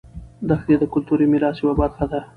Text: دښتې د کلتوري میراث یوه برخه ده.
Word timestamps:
دښتې 0.49 0.75
د 0.79 0.83
کلتوري 0.93 1.25
میراث 1.31 1.57
یوه 1.61 1.73
برخه 1.81 2.05
ده. 2.11 2.19